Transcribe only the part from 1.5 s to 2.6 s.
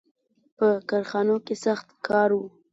سخت کار و.